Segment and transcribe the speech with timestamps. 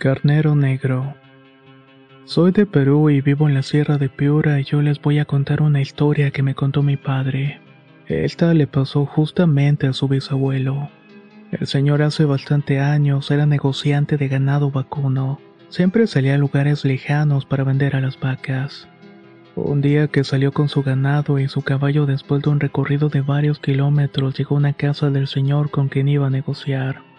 [0.00, 1.14] Carnero Negro.
[2.24, 5.26] Soy de Perú y vivo en la Sierra de Piura y yo les voy a
[5.26, 7.60] contar una historia que me contó mi padre.
[8.06, 10.88] Esta le pasó justamente a su bisabuelo.
[11.52, 15.38] El señor hace bastante años era negociante de ganado vacuno.
[15.68, 18.88] Siempre salía a lugares lejanos para vender a las vacas.
[19.54, 23.20] Un día que salió con su ganado y su caballo después de un recorrido de
[23.20, 27.09] varios kilómetros llegó a una casa del señor con quien iba a negociar.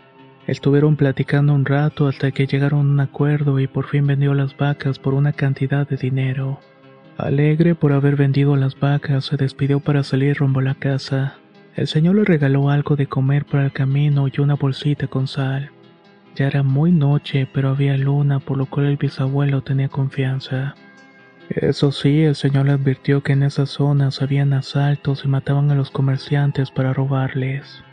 [0.48, 4.58] Estuvieron platicando un rato hasta que llegaron a un acuerdo y por fin vendió las
[4.58, 6.60] vacas por una cantidad de dinero.
[7.18, 11.36] Alegre por haber vendido las vacas, se despidió para salir rumbo a la casa.
[11.76, 15.70] El señor le regaló algo de comer para el camino y una bolsita con sal.
[16.36, 20.76] Ya era muy noche, pero había luna, por lo cual el bisabuelo tenía confianza.
[21.50, 25.76] Eso sí, el señor le advirtió que en esas zonas habían asaltos y mataban a
[25.76, 27.84] los comerciantes para robarles.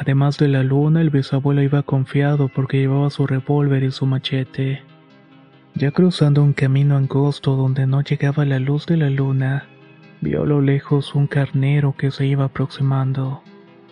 [0.00, 4.84] Además de la luna, el bisabuelo iba confiado porque llevaba su revólver y su machete.
[5.74, 9.66] Ya cruzando un camino angosto donde no llegaba la luz de la luna,
[10.20, 13.42] vio a lo lejos un carnero que se iba aproximando.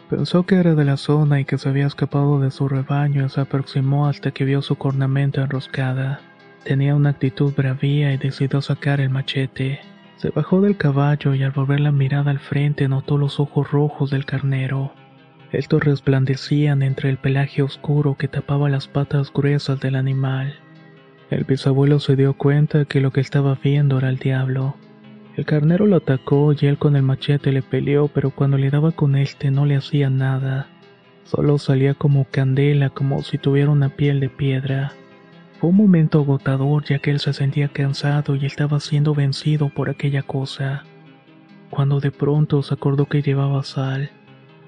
[0.09, 3.29] Pensó que era de la zona y que se había escapado de su rebaño y
[3.29, 6.21] se aproximó hasta que vio su cornamenta enroscada.
[6.63, 9.81] Tenía una actitud bravía y decidió sacar el machete.
[10.19, 14.11] Se bajó del caballo y al volver la mirada al frente notó los ojos rojos
[14.11, 14.93] del carnero.
[15.53, 20.57] Estos resplandecían entre el pelaje oscuro que tapaba las patas gruesas del animal.
[21.31, 24.77] El bisabuelo se dio cuenta que lo que estaba viendo era el diablo.
[25.37, 28.93] El carnero lo atacó y él con el machete le peleó, pero cuando le daba
[28.93, 30.69] con este no le hacía nada.
[31.25, 34.93] Solo salía como candela, como si tuviera una piel de piedra.
[35.61, 39.91] Fue un momento agotador ya que él se sentía cansado y estaba siendo vencido por
[39.91, 40.85] aquella cosa.
[41.71, 44.11] Cuando de pronto se acordó que llevaba sal.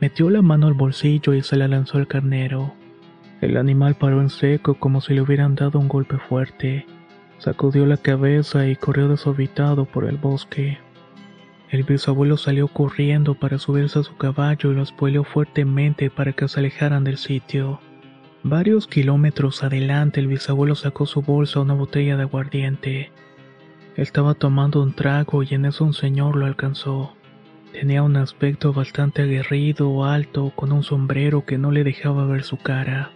[0.01, 2.75] Metió la mano al bolsillo y se la lanzó al carnero.
[3.41, 6.87] El animal paró en seco como si le hubieran dado un golpe fuerte.
[7.39, 10.79] Sacudió la cabeza y corrió desorbitado por el bosque.
[11.71, 16.49] El bisabuelo salió corriendo para subirse a su caballo y lo espoleó fuertemente para que
[16.49, 17.81] se alejaran del sitio.
[18.43, 23.13] Varios kilómetros adelante el bisabuelo sacó su bolsa una botella de aguardiente.
[23.97, 27.18] Estaba tomando un trago y en eso un señor lo alcanzó.
[27.73, 32.57] Tenía un aspecto bastante aguerrido, alto, con un sombrero que no le dejaba ver su
[32.57, 33.11] cara.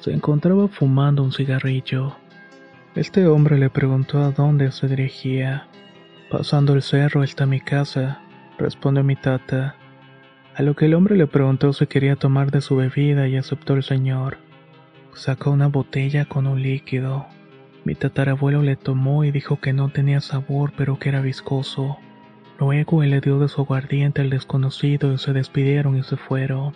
[0.00, 2.16] Se encontraba fumando un cigarrillo.
[2.94, 5.68] Este hombre le preguntó a dónde se dirigía.
[6.30, 8.20] Pasando el cerro está mi casa,
[8.58, 9.76] respondió mi tata.
[10.54, 13.74] A lo que el hombre le preguntó si quería tomar de su bebida y aceptó
[13.74, 14.38] el señor.
[15.14, 17.26] Sacó una botella con un líquido.
[17.84, 21.98] Mi tatarabuelo le tomó y dijo que no tenía sabor pero que era viscoso.
[22.58, 26.72] Luego él le dio de su aguardiente al desconocido y se despidieron y se fueron.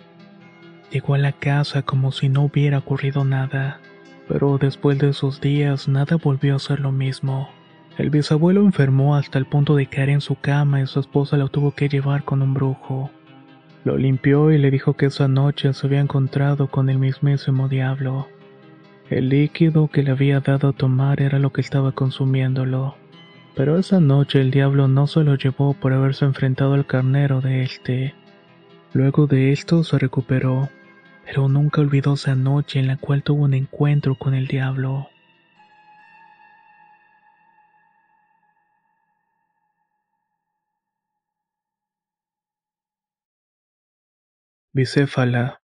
[0.91, 3.79] Llegó a la casa como si no hubiera ocurrido nada,
[4.27, 7.49] pero después de esos días nada volvió a ser lo mismo.
[7.97, 11.49] El bisabuelo enfermó hasta el punto de caer en su cama y su esposa lo
[11.49, 13.09] tuvo que llevar con un brujo.
[13.83, 18.27] Lo limpió y le dijo que esa noche se había encontrado con el mismísimo diablo.
[19.09, 22.95] El líquido que le había dado a tomar era lo que estaba consumiéndolo.
[23.55, 27.63] Pero esa noche el diablo no se lo llevó por haberse enfrentado al carnero de
[27.63, 28.15] este.
[28.93, 30.69] Luego de esto se recuperó,
[31.25, 35.09] pero nunca olvidó esa noche en la cual tuvo un encuentro con el diablo.
[44.73, 45.61] Bicéfala.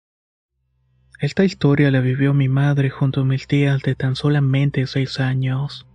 [1.22, 5.87] Esta historia la vivió mi madre junto a mis tías de tan solamente seis años.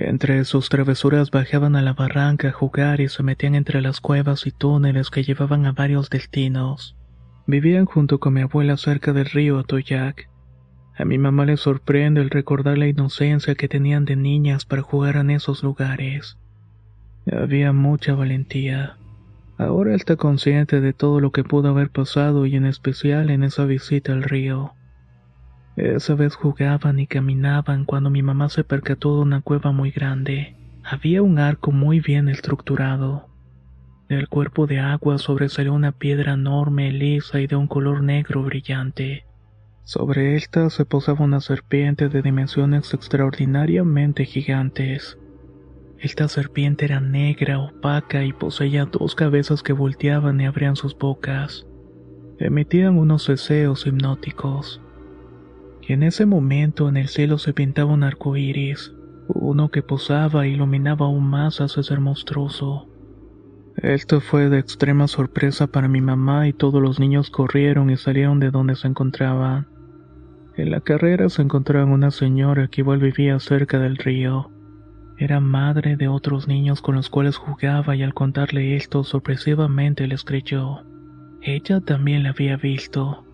[0.00, 4.46] Entre sus travesuras bajaban a la barranca a jugar y se metían entre las cuevas
[4.46, 6.96] y túneles que llevaban a varios destinos.
[7.48, 10.30] Vivían junto con mi abuela cerca del río Atoyac.
[10.96, 15.16] A mi mamá le sorprende el recordar la inocencia que tenían de niñas para jugar
[15.16, 16.38] en esos lugares.
[17.32, 18.98] Había mucha valentía.
[19.56, 23.64] Ahora está consciente de todo lo que pudo haber pasado y en especial en esa
[23.64, 24.74] visita al río.
[25.78, 30.56] Esa vez jugaban y caminaban cuando mi mamá se percató de una cueva muy grande.
[30.82, 33.28] Había un arco muy bien estructurado.
[34.08, 39.24] Del cuerpo de agua sobresalió una piedra enorme, lisa y de un color negro brillante.
[39.84, 45.16] Sobre esta se posaba una serpiente de dimensiones extraordinariamente gigantes.
[46.00, 51.68] Esta serpiente era negra, opaca y poseía dos cabezas que volteaban y abrían sus bocas.
[52.40, 54.80] Emitían unos deseos hipnóticos.
[55.88, 58.94] En ese momento en el cielo se pintaba un arco iris,
[59.26, 62.90] uno que posaba e iluminaba aún más a ese ser monstruoso.
[63.74, 68.38] Esto fue de extrema sorpresa para mi mamá y todos los niños corrieron y salieron
[68.38, 69.66] de donde se encontraban.
[70.58, 74.50] En la carrera se encontraba una señora que igual vivía cerca del río.
[75.16, 80.22] Era madre de otros niños con los cuales jugaba y al contarle esto sorpresivamente les
[80.22, 80.84] creyó.
[81.40, 83.24] Ella también la había visto,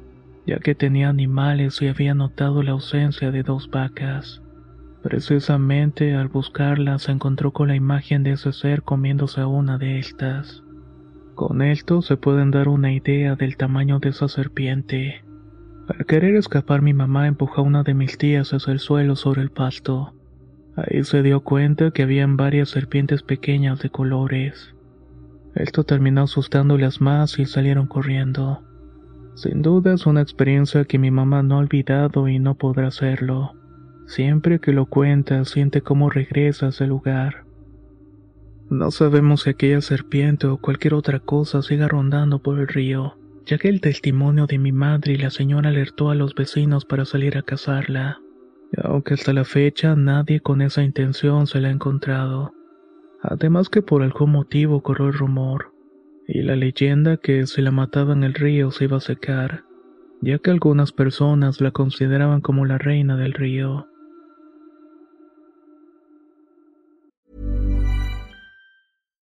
[0.47, 4.43] ya que tenía animales y había notado la ausencia de dos vacas.
[5.03, 9.99] Precisamente al buscarla se encontró con la imagen de ese ser comiéndose a una de
[9.99, 10.63] estas.
[11.35, 15.25] Con esto se pueden dar una idea del tamaño de esa serpiente.
[15.89, 19.43] Al querer escapar mi mamá empujó a una de mis tías hacia el suelo sobre
[19.43, 20.15] el pasto.
[20.77, 24.75] Ahí se dio cuenta que habían varias serpientes pequeñas de colores.
[25.55, 28.63] Esto terminó asustándolas más y salieron corriendo.
[29.35, 33.53] Sin duda es una experiencia que mi mamá no ha olvidado y no podrá hacerlo.
[34.07, 37.45] Siempre que lo cuenta siente cómo regresa a ese lugar.
[38.71, 43.17] No sabemos si aquella serpiente o cualquier otra cosa siga rondando por el río
[43.47, 47.05] ya que el testimonio de mi madre y la señora alertó a los vecinos para
[47.05, 48.21] salir a cazarla,
[48.83, 52.55] aunque hasta la fecha nadie con esa intención se la ha encontrado.
[53.23, 55.74] Además que por algún motivo corrió el rumor,
[56.27, 59.65] y la leyenda que si la mataba en el río se iba a secar,
[60.21, 63.87] ya que algunas personas la consideraban como la reina del río.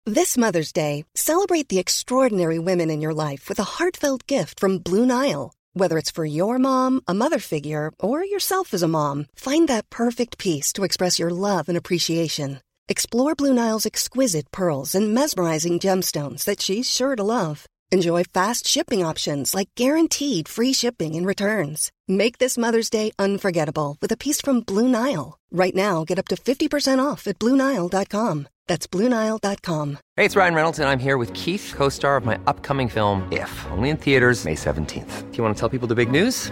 [0.06, 4.78] This Mother's Day, celebrate the extraordinary women in your life with a heartfelt gift from
[4.78, 5.52] Blue Nile.
[5.74, 9.90] Whether it's for your mom, a mother figure, or yourself as a mom, find that
[9.90, 12.62] perfect piece to express your love and appreciation.
[12.90, 17.66] Explore Blue Nile's exquisite pearls and mesmerizing gemstones that she's sure to love.
[17.92, 21.92] Enjoy fast shipping options like guaranteed free shipping and returns.
[22.08, 25.38] Make this Mother's Day unforgettable with a piece from Blue Nile.
[25.52, 28.48] Right now, get up to 50% off at BlueNile.com.
[28.68, 29.98] That's Bluenile.com.
[30.18, 33.28] Hey, it's Ryan Reynolds, and I'm here with Keith, co star of my upcoming film,
[33.32, 35.32] If, only in theaters, May 17th.
[35.32, 36.52] Do you want to tell people the big news?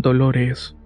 [0.00, 0.76] Dolores.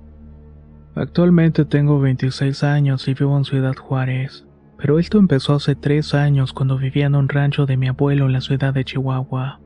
[0.95, 4.47] Actualmente tengo 26 años y vivo en Ciudad Juárez,
[4.79, 8.33] pero esto empezó hace tres años cuando vivía en un rancho de mi abuelo en
[8.33, 9.61] la ciudad de Chihuahua.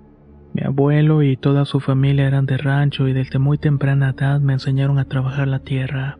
[0.55, 4.55] Mi abuelo y toda su familia eran de rancho y desde muy temprana edad me
[4.55, 6.19] enseñaron a trabajar la tierra.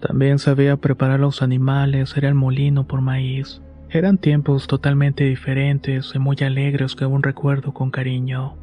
[0.00, 3.62] También sabía preparar los animales, era el molino por maíz.
[3.88, 8.56] Eran tiempos totalmente diferentes y muy alegres que aún recuerdo con cariño.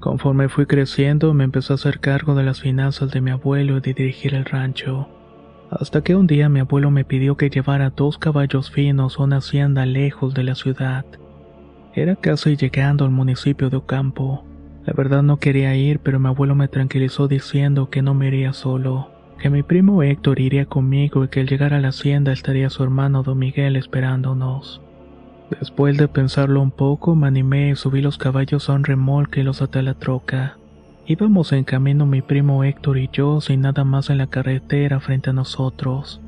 [0.00, 3.80] Conforme fui creciendo, me empezó a hacer cargo de las finanzas de mi abuelo y
[3.80, 5.08] de dirigir el rancho.
[5.70, 9.38] Hasta que un día mi abuelo me pidió que llevara dos caballos finos a una
[9.38, 11.04] hacienda lejos de la ciudad.
[11.94, 14.44] Era casi llegando al municipio de Ocampo.
[14.86, 18.52] La verdad no quería ir, pero mi abuelo me tranquilizó diciendo que no me iría
[18.52, 22.70] solo, que mi primo Héctor iría conmigo y que al llegar a la hacienda estaría
[22.70, 24.80] su hermano Don Miguel esperándonos.
[25.50, 29.42] Después de pensarlo un poco, me animé y subí los caballos a un remolque y
[29.42, 30.58] los até a la troca.
[31.06, 35.30] Íbamos en camino mi primo Héctor y yo sin nada más en la carretera frente
[35.30, 36.20] a nosotros.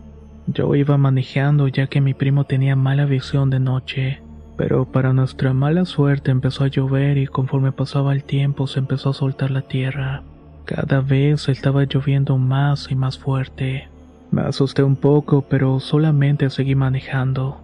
[0.46, 4.22] Yo iba manejando ya que mi primo tenía mala visión de noche,
[4.56, 9.10] pero para nuestra mala suerte empezó a llover y conforme pasaba el tiempo se empezó
[9.10, 10.22] a soltar la tierra.
[10.64, 13.88] Cada vez estaba lloviendo más y más fuerte.
[14.30, 17.60] Me asusté un poco, pero solamente seguí manejando.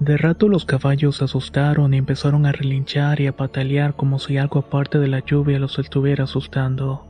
[0.00, 4.38] De rato los caballos se asustaron y empezaron a relinchar y a patalear como si
[4.38, 7.04] algo aparte de la lluvia los estuviera asustando.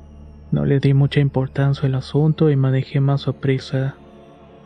[0.51, 3.97] No le di mucha importancia al asunto y manejé más a prisa.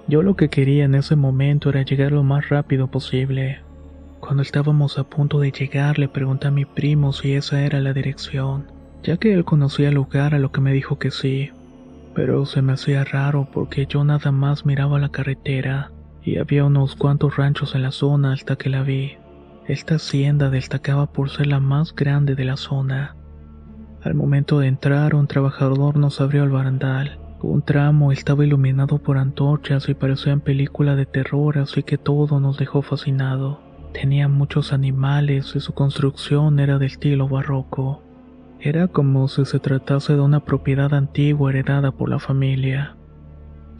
[0.07, 3.61] Yo lo que quería en ese momento era llegar lo más rápido posible.
[4.21, 7.93] Cuando estábamos a punto de llegar le pregunté a mi primo si esa era la
[7.93, 8.67] dirección,
[9.03, 11.51] ya que él conocía el lugar a lo que me dijo que sí.
[12.15, 15.91] Pero se me hacía raro porque yo nada más miraba la carretera
[16.25, 19.13] y había unos cuantos ranchos en la zona hasta que la vi.
[19.67, 23.17] Esta hacienda destacaba por ser la más grande de la zona.
[24.03, 27.19] Al momento de entrar, un trabajador nos abrió el barandal.
[27.41, 32.41] Un tramo estaba iluminado por antorchas y parecía en película de terror, así que todo
[32.41, 33.61] nos dejó fascinado.
[33.93, 38.03] Tenía muchos animales y su construcción era de estilo barroco.
[38.61, 42.97] Era como si se tratase de una propiedad antigua heredada por la familia.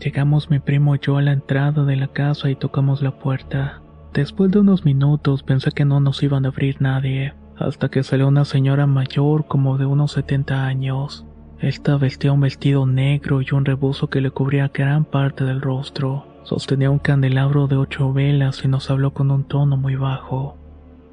[0.03, 3.83] Llegamos mi primo y yo a la entrada de la casa y tocamos la puerta.
[4.13, 8.27] Después de unos minutos pensé que no nos iban a abrir nadie, hasta que salió
[8.27, 11.25] una señora mayor como de unos 70 años.
[11.61, 16.27] Esta vestía un vestido negro y un rebozo que le cubría gran parte del rostro.
[16.43, 20.57] Sostenía un candelabro de ocho velas y nos habló con un tono muy bajo.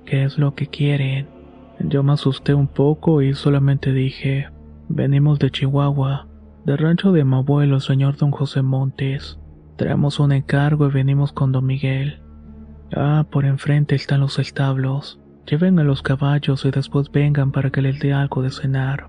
[0.03, 1.27] ¿Qué es lo que quieren?
[1.79, 4.49] Yo me asusté un poco y solamente dije,
[4.87, 6.25] venimos de Chihuahua,
[6.69, 9.39] del rancho de mi abuelo, el señor don José Montes.
[9.75, 12.21] Traemos un encargo y venimos con don Miguel.
[12.95, 15.19] Ah, por enfrente están los establos.
[15.47, 19.07] Lleven a los caballos y después vengan para que les dé algo de cenar.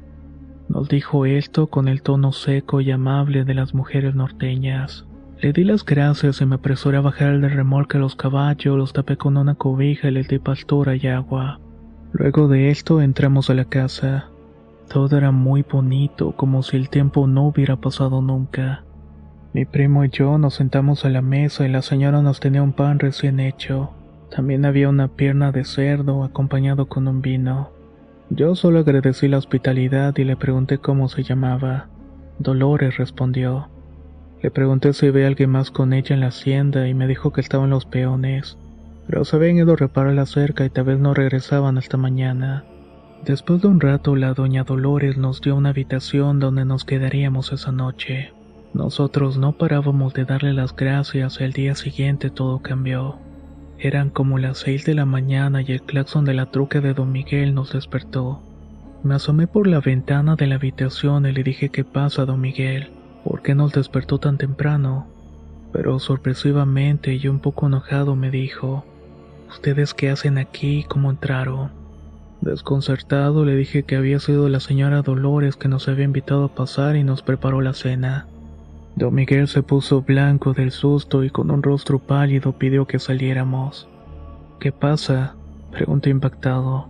[0.70, 5.04] Nos dijo esto con el tono seco y amable de las mujeres norteñas.
[5.38, 8.94] Le di las gracias y me apresuré a bajar el remolque a los caballos, los
[8.94, 11.60] tapé con una cobija y les di pastura y agua.
[12.12, 14.29] Luego de esto entramos a la casa.
[14.92, 18.82] Todo era muy bonito, como si el tiempo no hubiera pasado nunca.
[19.52, 22.72] Mi primo y yo nos sentamos a la mesa y la señora nos tenía un
[22.72, 23.90] pan recién hecho.
[24.34, 27.70] También había una pierna de cerdo acompañado con un vino.
[28.30, 31.86] Yo solo agradecí la hospitalidad y le pregunté cómo se llamaba.
[32.40, 33.68] Dolores respondió.
[34.42, 37.40] Le pregunté si ve alguien más con ella en la hacienda y me dijo que
[37.40, 38.58] estaban los peones,
[39.06, 42.64] pero se habían ido a reparar la cerca y tal vez no regresaban hasta mañana.
[43.24, 47.70] Después de un rato la doña Dolores nos dio una habitación donde nos quedaríamos esa
[47.70, 48.32] noche.
[48.72, 53.18] Nosotros no parábamos de darle las gracias y al día siguiente todo cambió.
[53.78, 57.12] Eran como las seis de la mañana y el claxon de la truca de don
[57.12, 58.40] Miguel nos despertó.
[59.02, 62.90] Me asomé por la ventana de la habitación y le dije qué pasa, don Miguel,
[63.24, 65.08] ¿por qué nos despertó tan temprano?
[65.72, 68.84] Pero sorpresivamente y un poco enojado me dijo,
[69.50, 71.79] ¿Ustedes qué hacen aquí cómo entraron?
[72.40, 76.96] Desconcertado le dije que había sido la señora Dolores que nos había invitado a pasar
[76.96, 78.26] y nos preparó la cena.
[78.96, 83.88] Don Miguel se puso blanco del susto y con un rostro pálido pidió que saliéramos.
[84.58, 85.34] ¿Qué pasa?
[85.70, 86.88] pregunté impactado.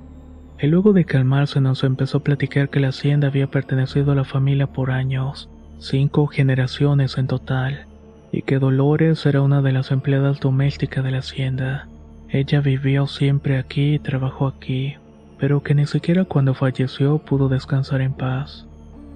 [0.60, 4.24] Y luego de calmarse nos empezó a platicar que la hacienda había pertenecido a la
[4.24, 7.86] familia por años, cinco generaciones en total,
[8.30, 11.88] y que Dolores era una de las empleadas domésticas de la hacienda.
[12.28, 14.96] Ella vivió siempre aquí y trabajó aquí,
[15.40, 18.66] pero que ni siquiera cuando falleció pudo descansar en paz.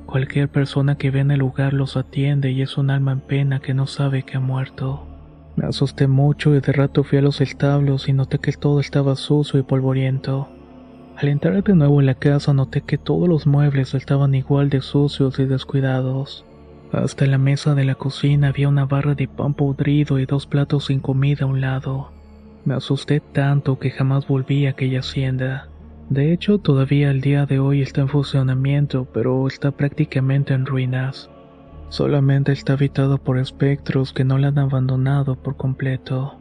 [0.06, 3.60] Cualquier persona que ve en el lugar los atiende y es un alma en pena
[3.60, 5.06] que no sabe que ha muerto.
[5.56, 9.16] Me asusté mucho y de rato fui a los establos y noté que todo estaba
[9.16, 10.48] sucio y polvoriento.
[11.16, 14.80] Al entrar de nuevo en la casa noté que todos los muebles estaban igual de
[14.80, 16.44] sucios y descuidados.
[16.90, 20.86] Hasta la mesa de la cocina había una barra de pan podrido y dos platos
[20.86, 22.10] sin comida a un lado.
[22.64, 25.68] Me asusté tanto que jamás volví a aquella hacienda.
[26.10, 31.30] De hecho, todavía el día de hoy está en funcionamiento, pero está prácticamente en ruinas.
[31.88, 36.38] Solamente está habitado por espectros que no la han abandonado por completo.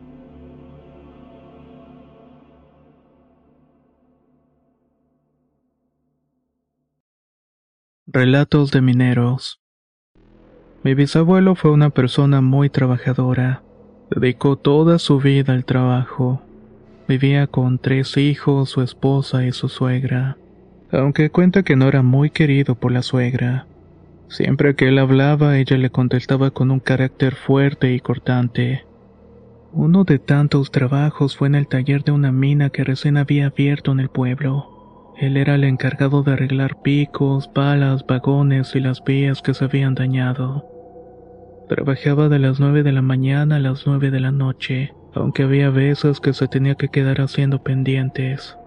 [8.07, 9.61] Relatos de mineros.
[10.83, 13.63] Mi bisabuelo fue una persona muy trabajadora.
[14.11, 16.41] Dedicó toda su vida al trabajo.
[17.13, 20.35] Vivía con tres hijos, su esposa y su suegra,
[20.91, 23.67] aunque cuenta que no era muy querido por la suegra.
[24.29, 28.87] Siempre que él hablaba, ella le contestaba con un carácter fuerte y cortante.
[29.73, 33.91] Uno de tantos trabajos fue en el taller de una mina que recién había abierto
[33.91, 35.13] en el pueblo.
[35.19, 39.93] Él era el encargado de arreglar picos, balas, vagones y las vías que se habían
[39.93, 40.65] dañado.
[41.69, 45.69] Trabajaba de las nueve de la mañana a las nueve de la noche aunque había
[45.69, 48.57] veces que se tenía que quedar haciendo pendientes.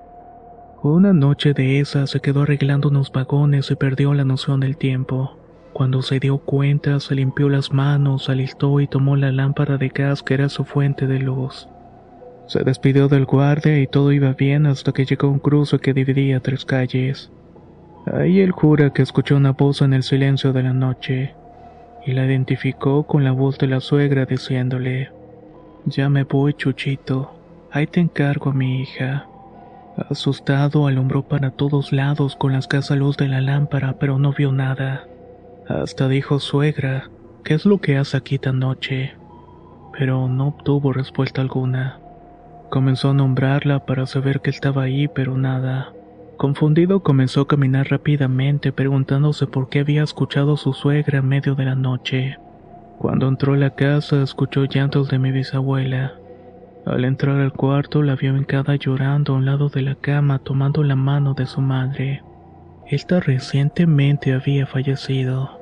[0.83, 5.37] Una noche de esas se quedó arreglando unos vagones y perdió la noción del tiempo.
[5.73, 10.23] Cuando se dio cuenta, se limpió las manos, alistó y tomó la lámpara de gas
[10.23, 11.69] que era su fuente de luz.
[12.47, 16.41] Se despidió del guardia y todo iba bien hasta que llegó un cruce que dividía
[16.41, 17.31] tres calles.
[18.07, 21.35] Ahí él jura que escuchó una voz en el silencio de la noche,
[22.07, 25.11] y la identificó con la voz de la suegra diciéndole,
[25.87, 27.33] ya me voy, Chuchito.
[27.71, 29.29] Ahí te encargo a mi hija.
[30.11, 34.53] Asustado, alumbró para todos lados con la escasa luz de la lámpara, pero no vio
[34.53, 35.07] nada.
[35.69, 37.11] Hasta dijo suegra,
[37.45, 39.15] ¿qué es lo que hace aquí tan noche?
[39.99, 41.99] Pero no obtuvo respuesta alguna.
[42.69, 45.93] Comenzó a nombrarla para saber que estaba ahí, pero nada.
[46.37, 51.55] Confundido comenzó a caminar rápidamente preguntándose por qué había escuchado a su suegra en medio
[51.55, 52.37] de la noche.
[52.99, 56.15] Cuando entró a la casa escuchó llantos de mi bisabuela.
[56.87, 60.83] Al entrar al cuarto la vio hincada llorando a un lado de la cama tomando
[60.83, 62.23] la mano de su madre.
[62.87, 65.61] Esta recientemente había fallecido.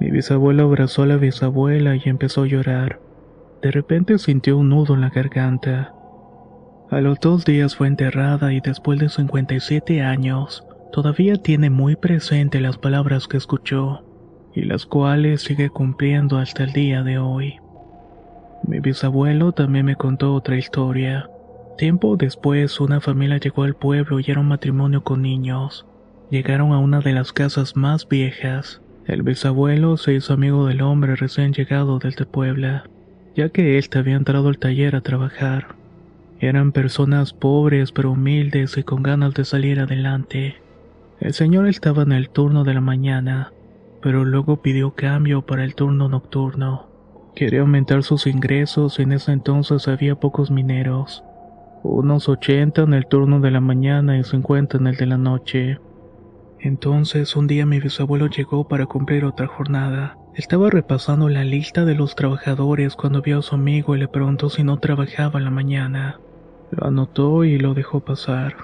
[0.00, 3.00] Mi bisabuelo abrazó a la bisabuela y empezó a llorar.
[3.60, 5.92] De repente sintió un nudo en la garganta.
[6.90, 12.60] A los dos días fue enterrada y después de 57 años, todavía tiene muy presente
[12.60, 14.05] las palabras que escuchó
[14.56, 17.56] y las cuales sigue cumpliendo hasta el día de hoy.
[18.66, 21.28] Mi bisabuelo también me contó otra historia.
[21.76, 25.84] Tiempo después, una familia llegó al pueblo y era un matrimonio con niños.
[26.30, 28.80] Llegaron a una de las casas más viejas.
[29.06, 32.88] El bisabuelo se hizo amigo del hombre recién llegado desde Puebla,
[33.36, 35.76] ya que él había entrado al taller a trabajar.
[36.40, 40.56] Eran personas pobres pero humildes y con ganas de salir adelante.
[41.20, 43.52] El señor estaba en el turno de la mañana,
[44.06, 46.86] pero luego pidió cambio para el turno nocturno.
[47.34, 51.24] Quería aumentar sus ingresos en ese entonces había pocos mineros.
[51.82, 55.80] Unos 80 en el turno de la mañana y 50 en el de la noche.
[56.60, 60.16] Entonces un día mi bisabuelo llegó para cumplir otra jornada.
[60.36, 64.50] Estaba repasando la lista de los trabajadores cuando vio a su amigo y le preguntó
[64.50, 66.20] si no trabajaba la mañana.
[66.70, 68.54] Lo anotó y lo dejó pasar.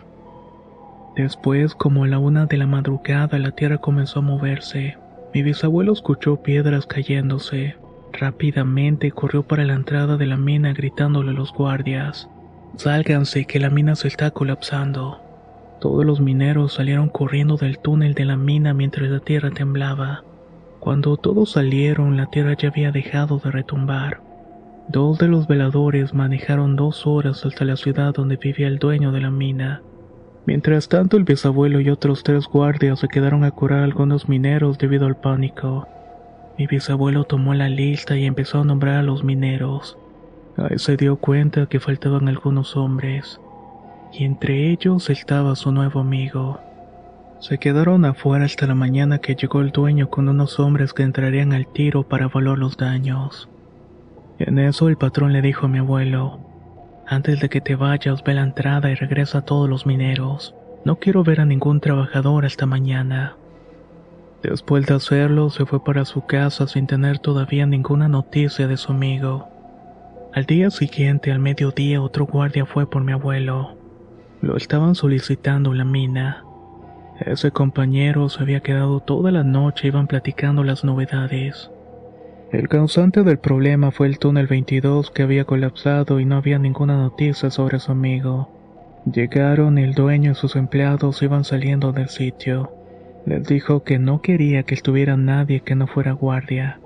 [1.17, 5.02] Después, como a la una de la madrugada, la tierra comenzó a moverse.
[5.35, 7.77] Mi bisabuelo escuchó piedras cayéndose.
[8.13, 12.29] Rápidamente corrió para la entrada de la mina gritándole a los guardias.
[12.77, 15.21] Sálganse, que la mina se está colapsando.
[15.81, 20.23] Todos los mineros salieron corriendo del túnel de la mina mientras la tierra temblaba.
[20.81, 24.21] Cuando todos salieron, la tierra ya había dejado de retumbar.
[24.89, 29.21] Dos de los veladores manejaron dos horas hasta la ciudad donde vivía el dueño de
[29.21, 29.83] la mina.
[30.45, 35.07] Mientras tanto, el bisabuelo y otros tres guardias se quedaron a curar algunos mineros debido
[35.07, 35.87] al pánico.
[36.59, 39.97] Mi bisabuelo tomó la lista y empezó a nombrar a los mineros.
[40.57, 43.41] Ahí se dio cuenta que faltaban algunos hombres
[44.13, 46.61] y entre ellos estaba su nuevo amigo.
[47.41, 51.53] Se quedaron afuera hasta la mañana que llegó el dueño con unos hombres que entrarían
[51.53, 53.49] al tiro para evaluar los daños.
[54.39, 56.41] En eso el patrón le dijo a mi abuelo,
[57.13, 60.55] antes de que te vayas ve la entrada y regresa a todos los mineros.
[60.85, 63.37] No quiero ver a ningún trabajador hasta mañana.
[64.43, 68.91] Después de hacerlo, se fue para su casa sin tener todavía ninguna noticia de su
[68.91, 69.49] amigo.
[70.35, 73.77] Al día siguiente, al mediodía, otro guardia fue por mi abuelo.
[74.41, 76.45] Lo estaban solicitando en la mina.
[77.21, 81.71] Ese compañero se había quedado toda la noche iban platicando las novedades.
[82.53, 86.99] El causante del problema fue el túnel 22 que había colapsado y no había ninguna
[86.99, 88.51] noticia sobre su amigo.
[89.11, 92.71] Llegaron y el dueño y sus empleados iban saliendo del sitio.
[93.25, 96.79] Les dijo que no quería que estuviera nadie que no fuera guardia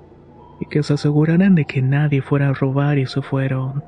[0.61, 3.83] y que se aseguraran de que nadie fuera a robar y se fueron.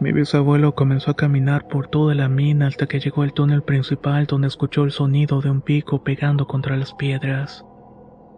[0.00, 4.24] Mi bisabuelo comenzó a caminar por toda la mina hasta que llegó al túnel principal
[4.24, 7.65] donde escuchó el sonido de un pico pegando contra las piedras.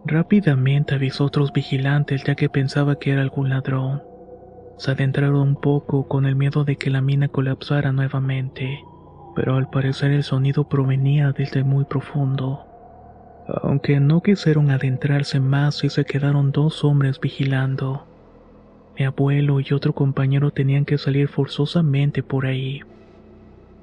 [0.05, 4.01] Rápidamente avisó a otros vigilantes ya que pensaba que era algún ladrón.
[4.77, 8.79] Se adentraron un poco con el miedo de que la mina colapsara nuevamente,
[9.35, 12.65] pero al parecer el sonido provenía desde muy profundo.
[13.61, 18.05] Aunque no quisieron adentrarse más y se quedaron dos hombres vigilando.
[18.97, 22.81] Mi abuelo y otro compañero tenían que salir forzosamente por ahí.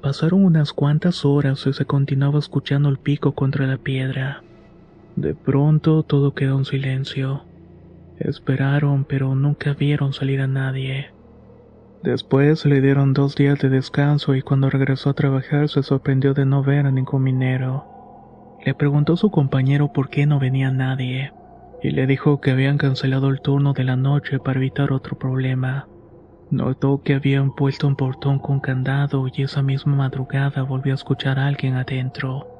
[0.00, 4.42] Pasaron unas cuantas horas y se continuaba escuchando el pico contra la piedra.
[5.16, 7.42] De pronto todo quedó en silencio.
[8.18, 11.10] Esperaron, pero nunca vieron salir a nadie.
[12.02, 16.44] Después le dieron dos días de descanso y cuando regresó a trabajar se sorprendió de
[16.44, 17.84] no ver a ningún minero.
[18.64, 21.32] Le preguntó a su compañero por qué no venía nadie
[21.82, 25.88] y le dijo que habían cancelado el turno de la noche para evitar otro problema.
[26.50, 31.38] Notó que habían puesto un portón con candado y esa misma madrugada volvió a escuchar
[31.38, 32.55] a alguien adentro.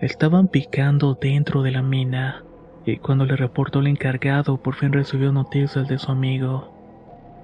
[0.00, 2.42] Estaban picando dentro de la mina,
[2.86, 6.72] y cuando le reportó el encargado por fin recibió noticias de su amigo.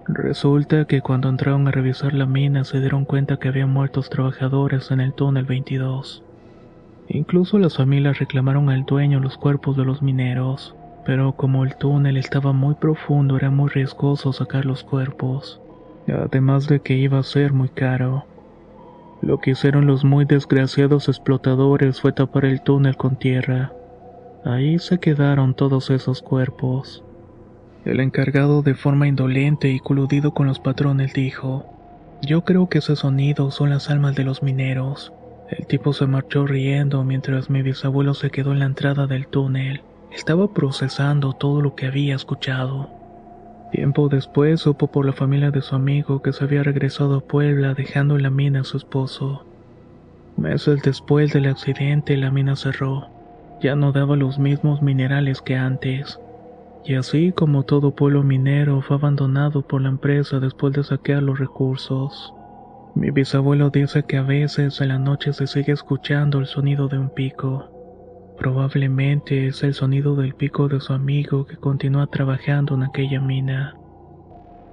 [0.09, 4.91] Resulta que cuando entraron a revisar la mina se dieron cuenta que había muertos trabajadores
[4.91, 6.23] en el túnel 22.
[7.09, 10.75] Incluso las familias reclamaron al dueño los cuerpos de los mineros
[11.07, 15.61] pero como el túnel estaba muy profundo era muy riesgoso sacar los cuerpos,
[16.09, 18.25] además de que iba a ser muy caro.
[19.23, 23.73] Lo que hicieron los muy desgraciados explotadores fue tapar el túnel con tierra.
[24.45, 27.03] Ahí se quedaron todos esos cuerpos.
[27.85, 31.67] El encargado de forma indolente y coludido con los patrones dijo,
[32.23, 35.13] yo creo que esos sonidos son las almas de los mineros.
[35.51, 39.83] El tipo se marchó riendo mientras mi bisabuelo se quedó en la entrada del túnel.
[40.13, 42.96] Estaba procesando todo lo que había escuchado.
[43.73, 47.75] Tiempo después supo por la familia de su amigo que se había regresado a Puebla
[47.75, 49.45] dejando en la mina a su esposo.
[50.37, 53.09] Meses después del accidente la mina cerró.
[53.61, 56.21] Ya no daba los mismos minerales que antes.
[56.85, 61.39] Y así como todo pueblo minero fue abandonado por la empresa después de saquear los
[61.39, 62.33] recursos.
[62.95, 66.99] Mi bisabuelo dice que a veces en la noche se sigue escuchando el sonido de
[66.99, 67.76] un pico.
[68.39, 73.77] Probablemente es el sonido del pico de su amigo que continúa trabajando en aquella mina.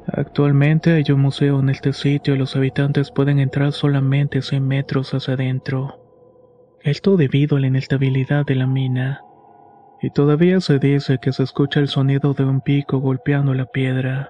[0.08, 5.14] Actualmente hay un museo en este sitio y los habitantes pueden entrar solamente 100 metros
[5.14, 6.00] hacia adentro.
[6.82, 9.22] Esto debido a la inestabilidad de la mina.
[10.02, 14.30] Y todavía se dice que se escucha el sonido de un pico golpeando la piedra.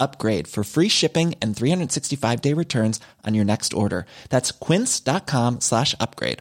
[0.00, 4.06] upgrade for free shipping and 365 day returns on your next order.
[4.30, 6.38] That's quince.com slash upgrade.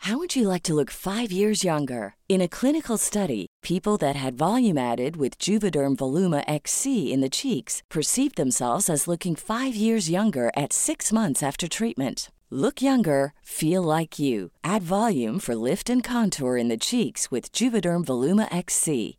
[0.00, 2.14] How would you like to look five years younger?
[2.28, 7.30] In a clinical study, people that had volume added with Juvederm Voluma XC in the
[7.30, 12.30] cheeks perceived themselves as looking five years younger at six months after treatment.
[12.50, 14.52] Look younger, feel like you.
[14.62, 19.18] Add volume for lift and contour in the cheeks with Juvederm Voluma XC.